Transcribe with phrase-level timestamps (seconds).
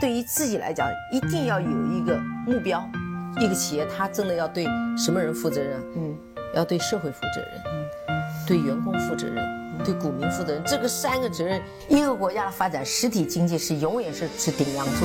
[0.00, 2.82] 对于自己来讲，一定要有一个目标。
[3.38, 4.64] 一个企业，它真的要对
[4.96, 5.78] 什么人负责任？
[5.94, 6.16] 嗯，
[6.56, 7.86] 要对社会负责任，嗯，
[8.46, 9.44] 对员工负责任，
[9.84, 10.62] 对股民负责任。
[10.64, 11.60] 这个三个责任，
[11.90, 15.04] 一个国家的发展，实体经济是永远是是顶梁柱。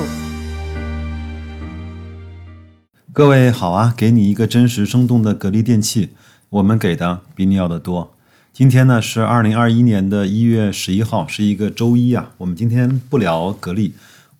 [3.12, 6.14] 各位好啊，给你一个真实生动的格力电器，
[6.48, 8.14] 我们给的比你要的多。
[8.50, 12.30] 今天呢是二零二一年的一月十一号，是一个周一啊。
[12.38, 13.92] 我们今天不聊格力。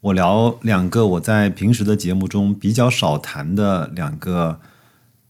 [0.07, 4.61] 我聊两个我在平时的节目中比较少谈的两个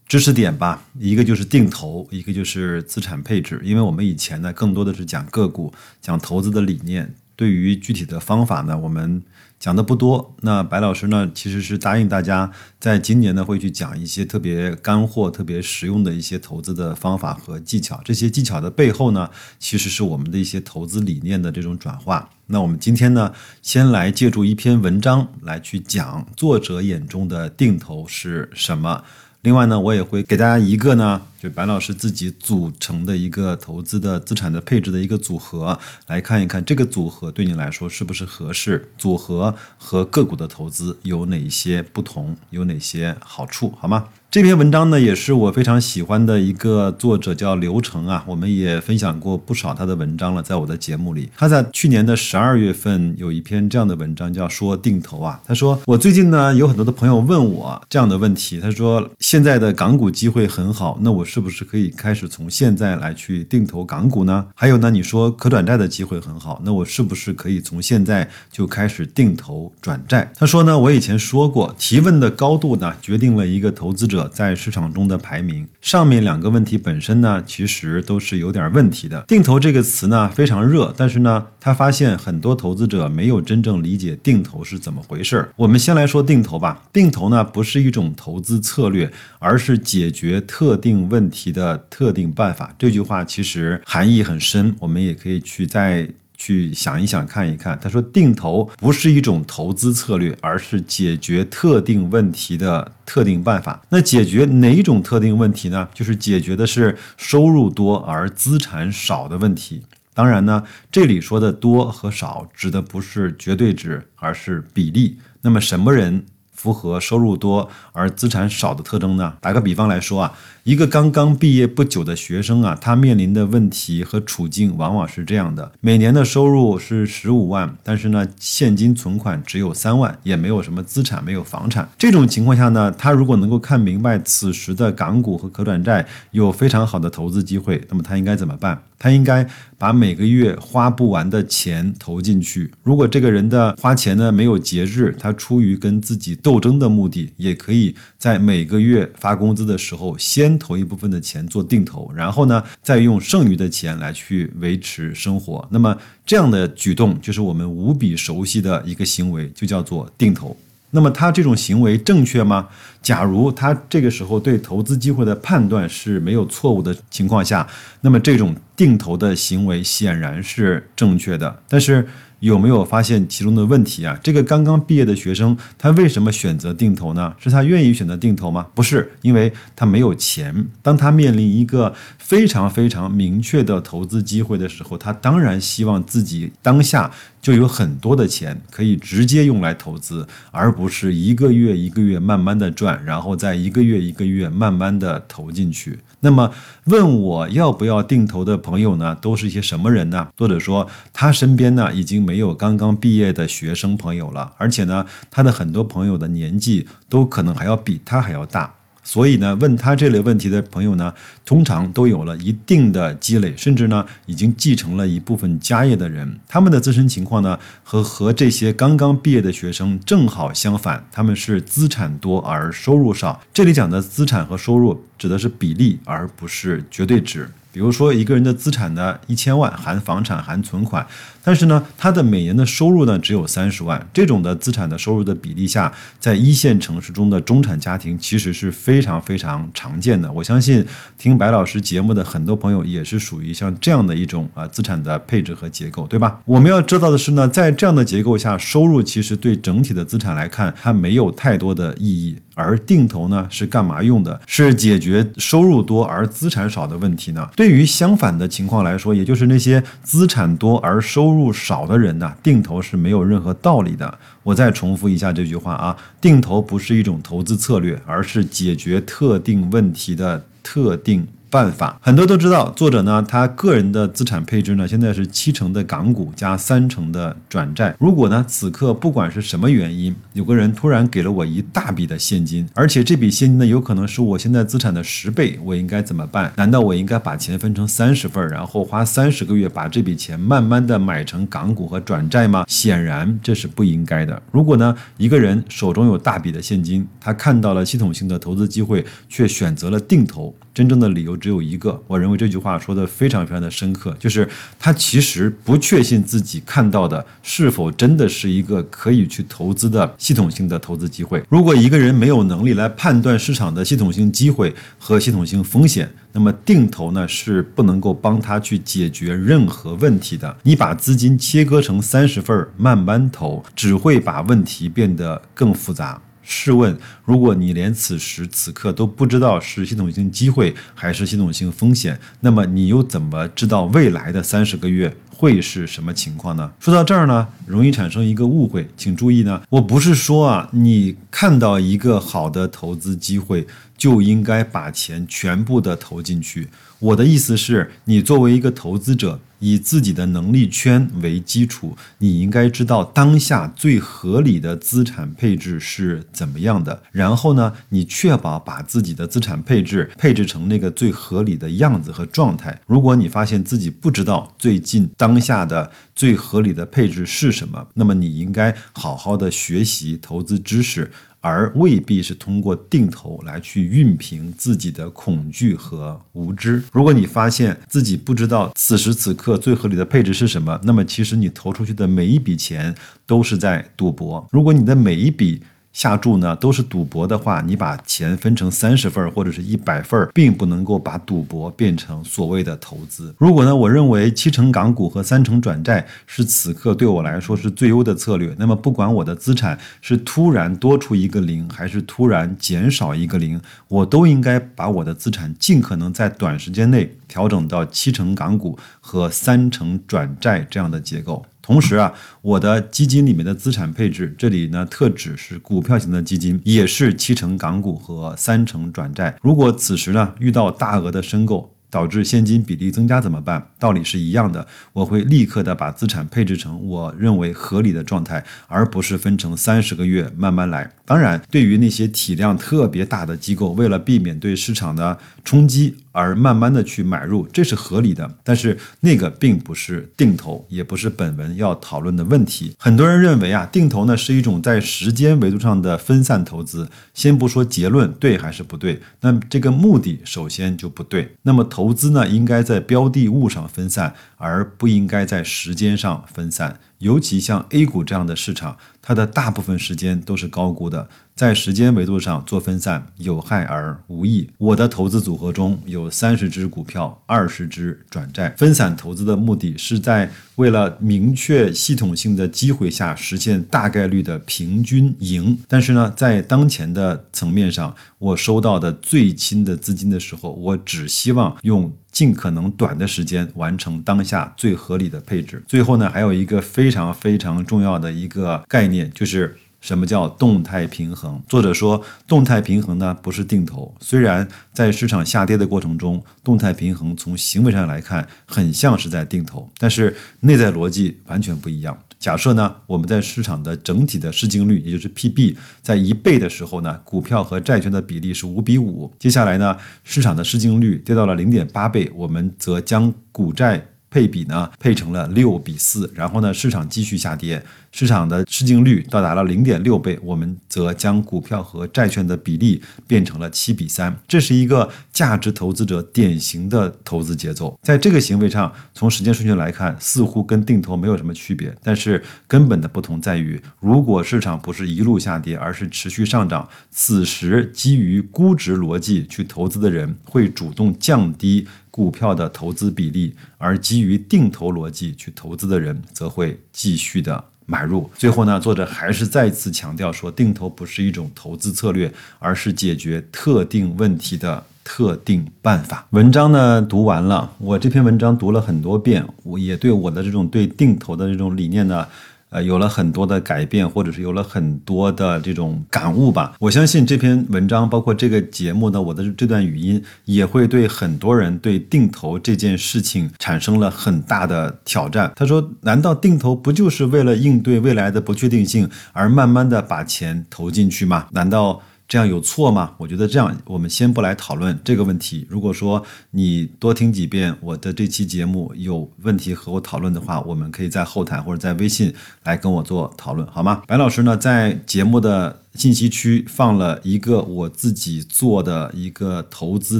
[0.07, 3.59] 知识点吧，一个就是定投，一个就是资产配置。
[3.63, 9.23] 因为我们以前呢更多的是讲个股，讲投资的理念，对于具体的方法呢，我们。
[9.59, 17.99] 讲的不多，那白老师呢，其实是答应大家，在今年呢会去讲一些特别干货、特别实用的一些投资的方法和技巧。
[18.05, 22.29] 这些技巧的背后呢，其实是我们的一些投资理念的这种转化。
[22.47, 29.03] 那我们今天呢，先来借助一篇文章来去讲作者眼中的定投是什么。
[29.41, 44.05] 另外呢，我也会给大家一个呢，就白老师自己组成的一个投资的资产的配置的一个组合，来看一看这个组合对你来说是不是合适，组合和个股的投资有哪些不同，有哪些好处，好吗？
[44.29, 48.25] 这篇文章呢，也是我非常喜欢的一个作者，叫刘成啊。
[48.27, 51.29] 我们也分享过不少他的文章了，在我的节目里。
[51.37, 55.41] 他在去年的十二月份有一篇这样的文章，叫“说定投”啊。
[55.45, 58.59] 他说：“我最近呢，有很多的朋友问我这样的问题。
[58.59, 64.47] 他说，现在的港股机会很好，那我是不是可以开始从现在来去定投港股呢？
[64.55, 74.31] 还有呢，你说可转债的机会很好，那我是不是可以从现在就开始定投转债？”他说呢，我以前说过，提问的高度呢，决定了一个投资者。
[74.37, 79.19] 在市场中的排名，上面两个问题本身呢，其实都是有点问题的。
[79.27, 85.49] 定投这个词呢非常热，但是呢，他发现很多投资者没有真正理解定投是怎么回事儿。
[85.55, 86.83] 我们先来说定投吧。
[86.93, 92.73] 定投呢不是一种投资策略，而是解决特定问问题的特定办法。
[92.77, 96.07] 这句话其实含义很深，我们也可以去再。
[96.39, 97.79] 去想一想，看一看。
[97.81, 103.81] 他说，定投不是一种投资策略，而是解决特定问题的特定办法。
[103.89, 105.89] 那解决哪种特定问题呢？
[105.95, 109.81] 就是解决的是收入多而资产少的问题。
[110.13, 110.61] 当然呢，
[110.91, 115.17] 这里说的多和少指的不是绝对值，而是比例。
[115.41, 116.23] 那么什么人？
[116.57, 119.31] 符合收入多而资产少的特征呢？
[119.39, 120.33] 打个比方来说啊，
[120.67, 131.87] 一个刚刚毕业不久的学生啊，他面临的问题和处境往往是这样的：每年的收入是十五万，但是呢，现金存款只有三万，也没有什么资产，没有房产。
[131.97, 138.77] 这种情况下呢，他如果能够看明白此时的港股和可转债有非常好的投资机会，那么他应该怎么办？
[138.99, 142.71] 他应该把每个月花不完的钱投进去。
[142.81, 155.67] 如果这个人的花钱呢没有节制，他出于跟自己斗争的目的，也可以在每个月发工资的时候先投一部分的钱做定投，然后呢再用剩余的钱来去维持生活。
[155.71, 160.55] 那么这样的举动就是我们无比熟悉的一个行为，就叫做定投。
[160.91, 162.67] 那么他这种行为正确吗？
[163.01, 167.67] 假如他这个时候对投资机会的判断是没有错误的情况下，
[168.01, 171.61] 那么这种定投的行为显然是正确的。
[171.67, 172.07] 但是。
[172.39, 174.17] 有没有发现其中的问题啊？
[174.21, 177.33] 这个刚刚毕业的学生，他为什么选择定投呢？
[177.39, 178.67] 是他愿意选择定投吗？
[178.75, 180.67] 不是，因为他没有钱。
[180.81, 187.11] 当他面临一个非常非常明确的投资机会的时候，他当然希望自己当下
[187.41, 195.99] 就有很多的钱可以直接用来投资，而不是一个月一个月慢慢的赚，然后再一个月一个月慢慢的投进去。
[196.19, 196.51] 那么
[196.85, 200.27] 问我要不要定投的朋友呢，都是一些什么人呢？
[200.35, 208.73] 作者说他身边呢已经没有刚刚毕业的学生朋友了，而且呢他的很多朋友的年纪都可能还要比他还要大。
[209.03, 211.13] 所以呢，问他这类问题的朋友呢，
[211.45, 216.37] 通常都有了一定的积累，甚至呢，已经继承了一部分家业的人。
[216.45, 223.41] 他们的自身情况呢，和和这些刚刚毕业的学生正好相反，他们是资产多而收入少。
[223.53, 227.49] 这里讲的资产和收入指的是比例，而不是绝对值。
[227.71, 231.05] 比如说，一个人的资产呢一千万，含房产、含存款，
[231.47, 234.05] 但是呢，他的每年的收入呢只有三十万。
[234.11, 235.89] 这种的资产的收入的比例下，
[236.19, 240.29] 在一线城市中的中产家庭其实是非常非常常见的。
[240.29, 240.85] 我相信
[241.17, 246.41] 听白老师节目的很多朋友也是属于像这样的一种啊资产的配置和结构，对吧？
[246.43, 252.35] 我们要知道的是呢，在这样的结构下，收入其实对整体的资产来看，它没有太多的意义。
[252.59, 254.41] 而定投呢是干嘛用的？
[254.47, 257.47] 是解决收入多而资产少的问题呢？
[257.55, 264.17] 对于相反的情况来说，也就是那些资产多而收入入少的人呢，定投是没有任何道理的。
[264.41, 271.27] 我再重复一下这句话啊，定投不是一种投资策略，而是解决特定问题的特定。
[271.49, 277.95] 办法很多都知道，作者呢，他个人的资产配置呢，现在是七成的港股加三成的转债。
[277.99, 286.51] 如果呢，此刻不管是什么原因，有个人突然给了我一大笔的现金，而且这笔现金呢，有可能是我现在资产的十倍，我应该怎么办？
[286.57, 292.65] 难道我应该把钱分成三十份，然后花三十个月把这笔钱慢慢的买成港股和转债吗？
[292.67, 294.41] 显然这是不应该的。
[294.51, 300.53] 如果呢，一个人手中有大笔的现金，他看到了系统性的投资机会，却选择了定投。
[300.77, 304.47] 真正的理由只有一个，我认为这句话说的非常非常的深刻，就是
[304.77, 311.43] 他其实不确信自己看到的是否真的是一个可以去投资的系统性的投资机会。
[311.49, 320.55] 如果一个人没有能力来判断市场的系统性机会和系统性风险，那么定投呢是不能够帮他去解决任何问题的。
[320.61, 326.21] 你把资金切割成三十份慢慢投，只会把问题变得更复杂。
[326.49, 336.71] 试问，如果你连此时此刻都不知道是系统性机会还是系统性风险，那么你又怎么知道未来的三十个月会是什么情况呢？
[336.79, 343.67] 说到这儿呢，容易产生一个误会，请注意呢，我不是说啊，你看到一个好的投资机会
[343.97, 346.67] 就应该把钱全部的投进去。
[346.99, 349.39] 我的意思是，你作为一个投资者。
[349.59, 357.01] 以自己的能力圈为基础，你应该知道当下最合理的资产配置是怎么样的。
[357.11, 362.79] 然后呢，你确保把自己的资产配置配置成那个最合理的样子和状态。
[362.85, 371.09] 如果你发现自己不知道最近当下的最合理的配置是什么，那么你应该好好的学习投资知识。
[371.39, 376.83] 而未必是通过定投来去熨平自己的恐惧和无知。
[376.91, 382.93] 如果你发现自己不知道此时此刻最合理的配置是什么，那么其实你投出去的每一笔钱
[383.25, 384.45] 都是在赌博。
[384.51, 385.61] 如果你的每一笔
[385.97, 393.33] 下注呢都是赌博的话，你把钱分成三十份或者是一百份，并不能够把赌博变成所谓的投资。
[393.39, 411.43] 如果呢，我认为七成港股和三成转债是此刻对我来说是最优的策略，那么不管我的资产是突然多出一个零，还是突然减少一个零，我都应该把我的资产尽可能在短时间内调整到七成港股和三成转债这样的结构。
[411.67, 419.37] 同时啊，我的基金里面的资产配置，这里呢特指是股票型的基金，也是七成港股和三成转债。
[419.41, 423.65] 如果此时呢遇到大额的申购，导致现金比例增加怎么办？
[423.77, 430.89] 道理是一样的，我会立刻的把资产配置成我认为合理的状态，而不是分成三十个月慢慢来。
[431.03, 438.27] 当然，对于那些体量特别大的机构，为了避免对市场的冲击而慢慢的去买入，这是合理的。
[438.43, 442.75] 但是那个并不是定投，也不是本文要讨论的问题。
[442.79, 446.89] 很多人认为啊，定投呢是一种在时间维度上的分散投资。
[447.13, 451.35] 先不说结论对还是不对，那这个目的首先就不对。
[451.43, 456.79] 那么投资呢，应该在标的物上分散，而不应该在时间上分散。
[456.99, 461.07] 尤其像 A 股这样的市场，它的大部分时间都是高估的。
[461.35, 464.49] 在时间维度上做分散有害而无益。
[464.57, 468.49] 我的投资组合中有三十只股票，二十只转债。
[468.57, 475.55] 分散投资的目的是在为了明确系统性的机会下实现大概率的平均赢。
[475.67, 485.63] 但是呢，在当前的层面上，我收到的最轻的资金的时候，我只希望用尽可能短的时间完成当下最合理的配置。
[485.67, 489.55] 最后呢，还有一个非常非常重要的一个概念，就是。
[489.79, 491.39] 什么叫动态平衡？
[491.47, 493.93] 作者说，动态平衡呢不是定投。
[494.01, 501.95] 虽然在市场下跌的过程中，动态平衡从行为上来看很像是在定投，但是内在逻辑完全不一样。
[502.19, 509.13] 假设呢，我们在市场的整体的市净率，也就是 PB，在一倍的时候呢，股票和债券的比例是五比五。
[509.19, 513.85] 接下来呢，市场的市净率跌到了零点八倍，我们则将股债
[514.17, 516.11] 配比呢配成了六比四。
[516.15, 517.63] 然后呢，市场继续下跌。
[517.89, 524.15] 市场的市净率到达了零点六倍，我们则将股票和债券的比例变成了七比三。
[524.27, 527.79] 这是一个价值投资者典型的投资节奏。
[527.81, 531.73] 在这个行为上，从时间顺序来看，似乎跟定投没有什么区别。
[531.81, 541.65] 但是根本的不同在于，如果市场不是一路下跌，而是持续上涨，此时基于估值逻辑去投资的人会主动降低
[541.97, 547.43] 股票的投资比例，而基于定投逻辑去投资的人则会继续的。
[547.65, 548.09] 买入。
[548.15, 554.63] 最后呢，作者还是再次强调说，定投不是一种投资策略，而是解决特定问题的。
[554.89, 556.07] 特定办法。
[556.11, 562.07] 文章呢读完了，我这篇文章读了很多遍，我也对我的这种对定投的这种理念呢。
[562.49, 566.53] 呃，有了很多的改变，或者是有了很多的这种感悟吧。
[566.59, 575.31] 我相信这篇文章，包括这个节目呢，我的这段语音，也会对很多人对定投这件事情产生了很大的挑战。
[575.35, 581.27] 他说：“难道定投不就是为了应对未来的不确定性，而慢慢的把钱投进去吗？
[581.31, 582.93] 难道？”这样有错吗？
[582.97, 585.45] 我觉得这样，我们先不来讨论这个问题。
[585.49, 593.83] 如果说你多听几遍我的这期节目，有问题和我讨论的话，我们可以在后台或者在微信来跟我做讨论，好吗？
[593.85, 599.99] 白老师呢，在节目的信息区放了一个我自己做的一个投资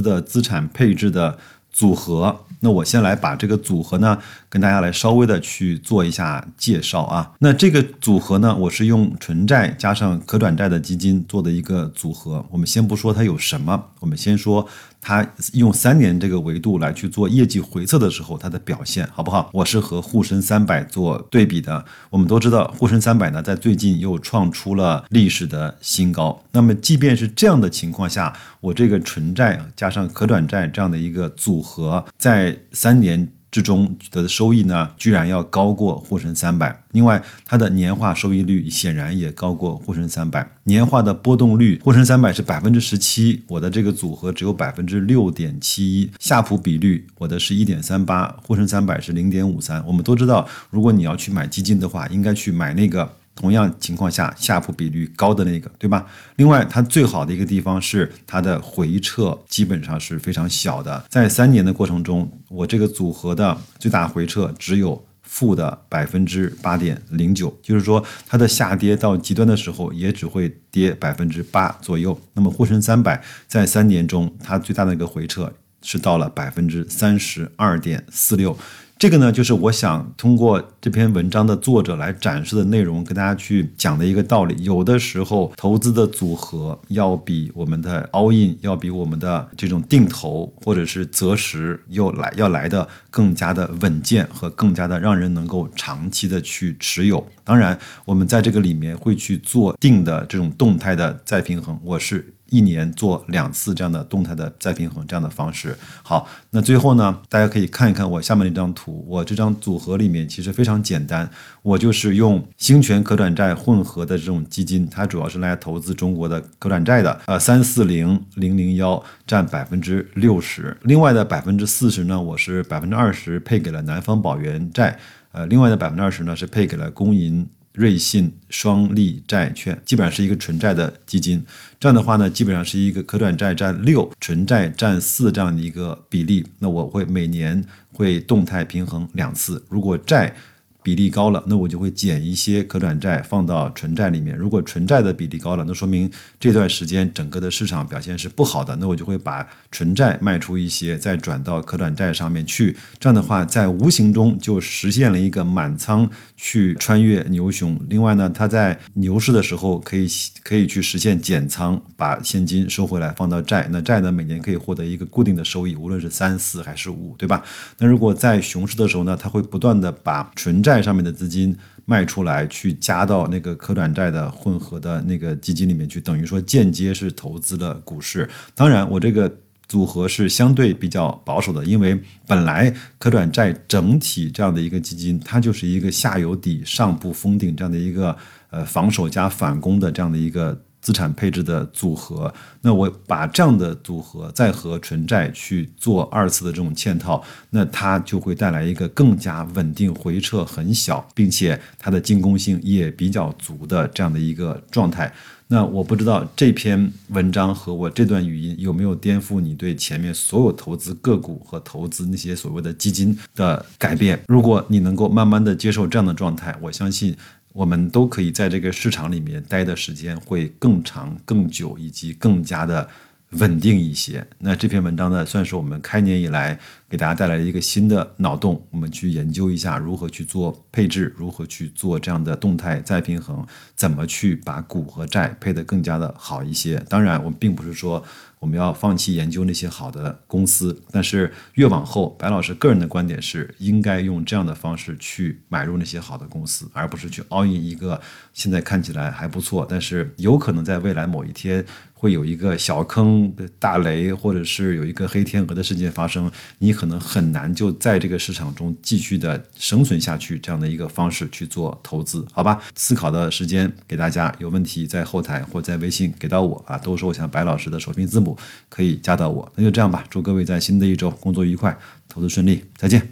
[0.00, 1.38] 的资产配置的
[1.70, 2.44] 组合。
[2.60, 7.32] 那我先来把这个组合呢，跟大家来稍微的去做一下介绍啊。
[7.38, 12.44] 那这个组合呢，我是用纯债加上可转债的基金做的一个组合。
[12.50, 14.66] 我们先不说它有什么，我们先说。
[15.00, 19.48] 它用三年这个维度来去做业绩回测的时候，它的表现好不好？
[19.52, 21.84] 我是和沪深三百做对比的。
[22.10, 26.42] 我们都知道，沪深三百呢，在最近又创出了历史的新高。
[26.52, 33.28] 那么，即便是这样的情况下，我这个纯债加上可转债这样的一个组合，在三年。
[33.50, 36.82] 之中得的收益呢，居然要高过沪深三百。
[36.92, 40.46] 另外，它的年化收益率显然也高过沪深三百。
[40.64, 46.10] 年化的波动率，沪深三百是百分之十七，我的这个组合只有百分之六点七一。
[46.18, 49.84] 夏普比率，我的是一点三八，沪深三百是零点五三。
[49.86, 53.10] 我们都知道，如果你要去买基金的话，应该去买那个。
[53.38, 56.04] 同样情况下，夏普比率高的那个，对吧？
[56.34, 72.18] 另外，它最好的一个地方是它的回撤基本上是非常小的，在三年的过程中，我这个组合的最大回撤只有负的百分之八点零九，就是说它的下跌到极端的时候也只会跌百分之八左右。
[72.32, 78.56] 那么沪深三百在三年中，它最大的一个回撤是到了百分之三十二点四六。
[79.00, 84.56] 这个呢，就是我想通过这篇文章的作者来展示的内容，跟大家去讲的一个道理。
[84.64, 97.24] 有的时候，投资的组合要比我们的 all in，要比我们的这种定投或者是择时又来要来的更加的稳健和更加的让人能够长期的去持有。
[97.44, 101.78] 当然，我们在这个里面会去做定的这种动态的再平衡。
[101.84, 102.34] 我是。
[102.50, 105.76] 一年做两次这样的动态的再平衡这样的方式。
[106.02, 109.04] 好，那最后呢，大家可以看一看我下面这张图。
[109.08, 111.28] 我这张组合里面其实非常简单，
[111.62, 117.20] 我就是用兴权可转债混合的这种基金，它主要是来投资中国的可转债的。
[117.26, 124.98] 呃，三四零零零幺占百分之六十，另外的百分之四十呢，我是百分之二十配给了南方保元债，
[125.32, 127.46] 呃，另外的百分之二十呢是配给了工银。
[127.78, 131.40] 瑞信双利债券基本上是一个纯债的基金，
[131.78, 136.44] 这样的话呢，基本上是一个可转债占六，纯债占四这样的一个比例。
[136.58, 140.34] 那我会每年会动态平衡两次，如果债。
[140.82, 144.36] 比例高了，那我就会减一些可转债放到纯债里面。
[144.36, 152.76] 如果纯债的比例高了，那说明这段时间整个的市场表现是不好的，那我就会把纯债卖出一些，再转到可转债上面去。
[152.98, 157.78] 这样的话，在无形中就实现了一个满仓去穿越牛熊。
[157.88, 160.06] 另外呢，它在牛市的时候可以
[160.42, 163.68] 可以去实现减仓，把现金收回来放到债。
[163.70, 167.44] 那债呢，每年可以获得一个固定的收益，无论是三四还是五，对吧？
[167.78, 171.56] 那如果在熊市的时候呢，它会不断的把纯债债上面的资金
[171.86, 178.28] 卖出来，去加到那个可转债的混合的那个基金里面去，等于说间接是投资了股市。
[178.54, 179.34] 当然，我这个
[179.66, 188.14] 组合是相对比较保守的，因为本来可转债整体这样的一个基金，它就是一个下有底、上不封顶这样的一个
[188.50, 190.62] 呃防守加反攻的这样的一个。
[190.80, 192.32] 资产配置的组合，
[192.62, 205.12] 那我把这样的组合再和纯债去做二次的这种嵌套，那它就会带来一个更加稳定、回撤很小，并且它的进攻性也比较足的这样的一个状态。
[205.50, 214.20] 那我不知道这篇文章和我这段语音有没有颠覆你对前面所有投资个股和投资那些所谓的基金的改变？
[214.28, 217.16] 如果你能够慢慢的接受这样的状态，我相信。
[217.52, 222.88] 我们都可以在这个市场里面待的时间会更长、更久，以及更加的
[223.30, 224.26] 稳定一些。
[224.38, 236.82] 那这篇文章呢，算是我们开年以来给大家带来一个新的脑洞，我们去研究一下如何去做配置，如何去做这样的动态再平衡，怎么去把股和债配得更加的好一些。
[236.88, 238.04] 当然，我们并不是说。
[238.40, 248.00] 我们要放弃研究那些好的公司，但是越往后，白老师个人的观点是，应该用这样的方式去买入那些好的公司，而不是去 all in 一个
[248.32, 251.64] 现在看起来还不错，但是有可能在未来某一天。
[251.98, 260.38] 会有一个小坑的大雷，或者是有一个黑天鹅的事件发生，你可能很难就在这个市场中继续的生存下去。
[260.38, 262.62] 这样的一个方式去做投资，好吧？
[262.76, 268.38] 思考的时间给大家，有问题在后台或在微信给到我啊，都说我想白老师的首拼字母，
[268.68, 269.50] 可以加到我。
[269.56, 271.76] 那就这样吧，祝各位在新的一周工作愉快，
[272.08, 273.08] 投资顺利，再见。